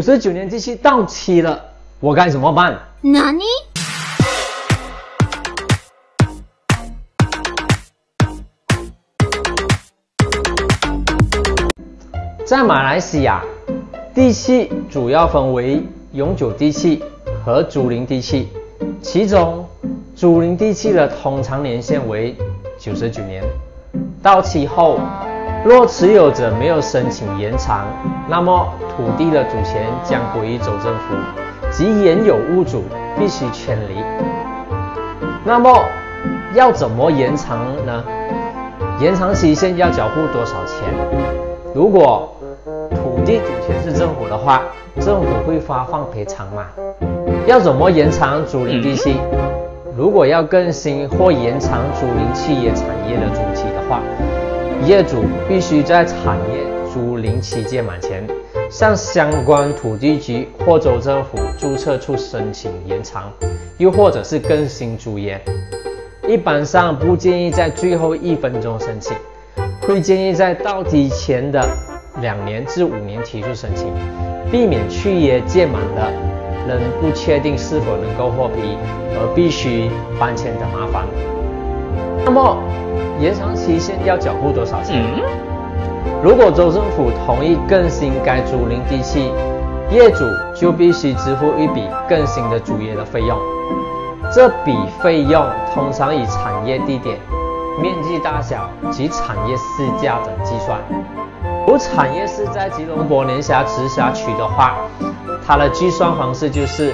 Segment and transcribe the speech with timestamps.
[0.00, 1.62] 九十九年地契到期了，
[2.00, 2.80] 我该怎么办？
[3.02, 3.44] 哪里？
[12.46, 13.44] 在马来西亚，
[14.14, 15.82] 地契主要分为
[16.12, 17.04] 永久地契
[17.44, 18.48] 和租赁地契，
[19.02, 19.68] 其中
[20.16, 22.34] 租赁地契的通常年限为
[22.78, 23.44] 九十九年，
[24.22, 24.98] 到期后，
[25.62, 27.84] 若持有者没有申请延长，
[28.28, 31.14] 那么土地的主权将归于州政府，
[31.70, 32.84] 即原有屋主
[33.18, 34.02] 必须迁离。
[35.44, 35.70] 那么
[36.54, 38.02] 要怎么延长呢？
[38.98, 40.88] 延长期限要缴付多少钱？
[41.74, 42.34] 如果
[42.90, 44.62] 土地主权是政府的话，
[44.98, 46.64] 政府会发放赔偿吗？
[47.46, 49.18] 要怎么延长租赁地契？
[49.94, 54.00] 如果要更新或延长租赁企业产业的租期的话，
[54.86, 58.26] 业主必须在产业租赁期届满前，
[58.70, 63.32] 向相关土地局或州政府注册处申请延长，
[63.78, 65.40] 又或者是更新租约。
[66.26, 69.16] 一般上不建议在最后一分钟申请，
[69.82, 71.60] 会建议在到期前的。
[72.20, 73.86] 两年至五年提出申请，
[74.50, 76.12] 避免续约届满了
[76.68, 78.76] 仍不确定是否能够获批
[79.14, 81.39] 而必须搬迁的麻烦。
[82.24, 82.56] 那么
[83.18, 85.04] 延长期限要缴付多少钱？
[86.22, 89.32] 如果州政府同意更新该租赁地契，
[89.90, 93.38] 业主就必须支付一笔更新的租约的费用。
[94.32, 97.18] 这笔费用通常以产业地点、
[97.82, 100.78] 面积大小及产业市价等计算。
[101.66, 104.76] 如产业是在吉隆坡联辖直辖区的话，
[105.46, 106.92] 它的计算方式就是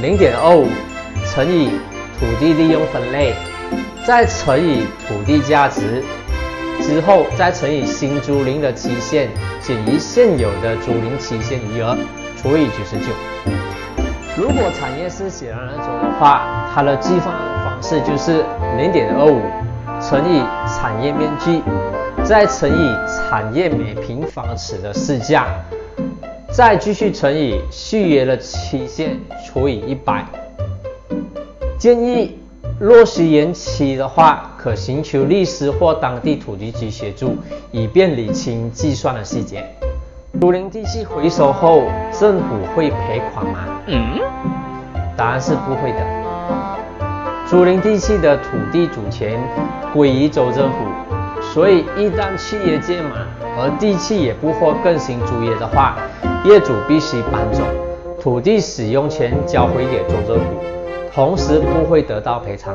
[0.00, 0.66] 零点二五
[1.24, 1.70] 乘以
[2.18, 3.34] 土地利用分类，
[4.06, 6.00] 再乘以土地价值，
[6.80, 9.28] 之后再乘以新租赁的期限
[9.60, 11.96] 减于现有的租赁期限余额，
[12.40, 13.12] 除以九十九。
[14.36, 17.34] 如果产业是显然而走的话，它的计算
[17.64, 18.44] 方式就是
[18.76, 19.40] 零点二五
[20.00, 21.60] 乘以产业面积。
[22.24, 22.94] 再乘以
[23.28, 25.46] 产业每平方尺的市价，
[26.50, 30.24] 再继续乘以续约的期限除以一百。
[31.78, 32.36] 建议
[32.78, 37.34] 若需延期的话，可寻求律师或当地土地局协助，
[37.72, 39.64] 以便理清计算的细节。
[40.38, 43.60] 租赁地契回收后，政府会赔款吗？
[43.86, 44.20] 嗯，
[45.16, 46.06] 答案是不会的。
[47.46, 49.40] 租赁地契的土地主权
[49.94, 50.76] 归于州政府。
[51.40, 53.26] 所以，一旦契约届满，
[53.56, 55.96] 而地契也不获更新租约的话，
[56.44, 57.62] 业主必须搬走，
[58.26, 60.60] 土地使用权交回给州政府，
[61.14, 62.74] 同时不会得到赔偿。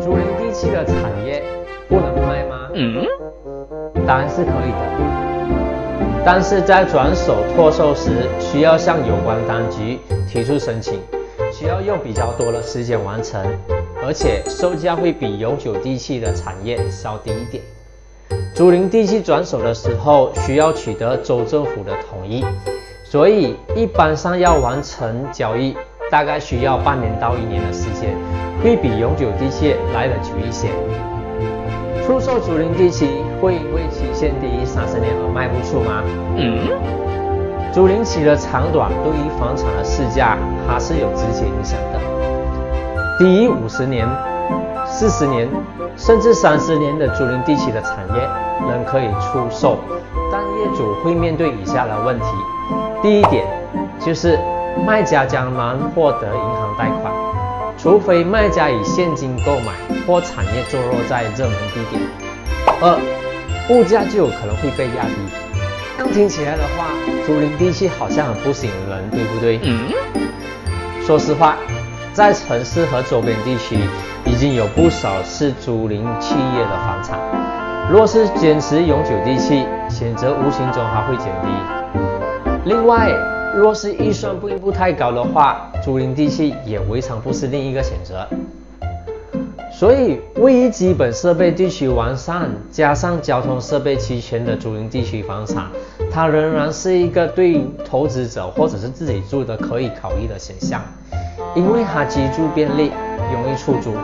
[0.00, 0.94] 租赁地契的产
[1.26, 1.42] 业
[1.88, 2.68] 不能卖吗？
[2.74, 3.04] 嗯，
[4.06, 9.98] 当然是可以的，但是在转手托售时，需要向有关当局
[10.28, 11.00] 提出申请，
[11.52, 13.44] 需要用比较多的时间完成，
[14.06, 17.60] 而且售价会比永久地契的产业稍低一点。
[18.54, 22.44] 竹林地契转手的时候，需要取得州政府的同意，
[23.10, 25.76] 所以一般上要完成交易，
[26.12, 28.14] 大概需要半年到一年的时间，
[28.62, 30.68] 会比永久地契来得久一些。
[32.06, 33.08] 出售租赁地契
[33.42, 36.04] 会因为期限低于三十年而卖不出吗？
[36.36, 40.38] 嗯，租赁期的长短对于房产的市价
[40.68, 41.98] 还是有直接影响的。
[43.18, 44.06] 低于五十年。
[44.86, 45.48] 四十年
[45.96, 48.28] 甚至三十年的租赁地契的产业
[48.68, 49.78] 仍可以出售，
[50.32, 52.26] 但业主会面对以下的问题：
[53.02, 53.46] 第一点
[53.98, 54.38] 就是
[54.86, 57.12] 卖家将难获得银行贷款，
[57.78, 59.72] 除非卖家以现金购买
[60.06, 62.02] 或产业坐落在热门地点；
[62.80, 62.98] 二，
[63.70, 65.16] 物价就有可能会被压低。
[65.96, 66.86] 这样听起来的话，
[67.26, 69.58] 租赁地契好像很不吸引人，对不对？
[69.62, 69.88] 嗯。
[71.02, 71.56] 说实话。
[72.12, 73.78] 在城市和周边地区，
[74.26, 77.16] 已经有不少是租赁企业的房产。
[77.88, 81.79] 若是坚持永久地契，选择无形中还会减低。
[82.64, 83.10] 另外，
[83.56, 88.26] 若是预算并不太高的话，租赁地契也未尝不是另一个选择。
[89.72, 95.64] 所以，位于基本设备地区完善，加上交通设备齐全的租赁地区房产，
[96.12, 100.82] 它仍然是一个对投资者或者是自己住的可以考虑的选项。
[101.54, 102.92] 因为它居住便利，
[103.32, 103.94] 容易出租，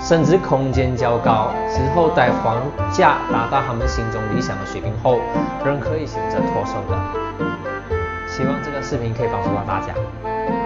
[0.00, 1.52] 甚至空间较高。
[1.68, 2.60] 之后待房
[2.90, 5.20] 价达到他们心中理想的水平后，
[5.64, 7.79] 仍可以选择脱手的。
[8.40, 10.59] 希望这个视频可以帮助到大家。